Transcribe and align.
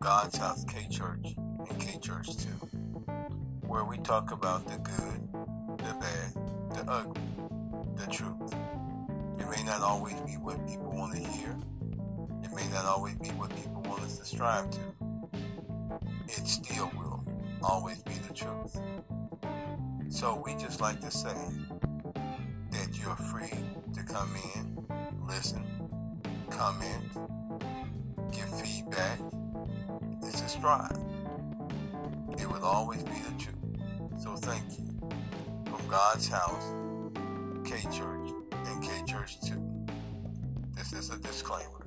God's 0.00 0.36
House 0.36 0.64
K 0.64 0.86
Church 0.90 1.34
and 1.70 1.80
K 1.80 1.98
Church 1.98 2.36
2, 2.36 2.48
where 3.66 3.84
we 3.84 3.96
talk 3.98 4.30
about 4.30 4.66
the 4.66 4.76
good, 4.78 5.78
the 5.78 5.94
bad, 5.94 6.34
the 6.74 6.84
ugly, 6.90 7.22
the 7.96 8.06
truth. 8.10 8.54
It 9.38 9.48
may 9.50 9.62
not 9.64 9.80
always 9.80 10.20
be 10.22 10.32
what 10.32 10.66
people 10.66 10.90
want 10.92 11.14
to 11.14 11.20
hear, 11.20 11.56
it 12.42 12.52
may 12.54 12.68
not 12.68 12.84
always 12.84 13.14
be 13.16 13.28
what 13.30 13.48
people 13.56 13.80
want 13.82 14.02
us 14.02 14.18
to 14.18 14.24
strive 14.26 14.70
to. 14.70 14.80
It 16.26 16.46
still 16.46 16.90
will 16.98 17.24
always 17.62 18.02
be 18.02 18.14
the 18.28 18.34
truth. 18.34 18.78
So 20.10 20.42
we 20.44 20.54
just 20.56 20.82
like 20.82 21.00
to 21.00 21.10
say 21.10 21.36
that 22.70 22.98
you're 22.98 23.16
free 23.16 23.64
to 23.94 24.02
come 24.02 24.34
in, 24.56 24.86
listen, 25.26 25.64
comment, 26.50 27.04
strive. 30.60 30.98
It 32.38 32.46
will 32.46 32.62
always 32.62 33.02
be 33.02 33.12
the 33.12 33.42
truth. 33.42 34.22
So 34.22 34.36
thank 34.36 34.78
you. 34.78 35.00
From 35.64 35.88
God's 35.88 36.28
house, 36.28 36.74
K 37.64 37.80
Church, 37.84 38.28
and 38.66 38.82
K 38.82 38.90
Church 39.06 39.40
2. 39.40 39.54
This 40.76 40.92
is 40.92 41.08
a 41.08 41.18
disclaimer. 41.18 41.79